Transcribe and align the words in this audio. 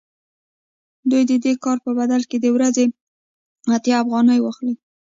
دوی 1.09 1.23
د 1.29 1.33
دې 1.43 1.53
کار 1.63 1.77
په 1.85 1.91
بدل 1.99 2.21
کې 2.29 2.37
د 2.41 2.45
ورځې 2.55 2.85
اتیا 3.75 3.95
افغانۍ 4.03 4.39
واخلي 4.41 4.75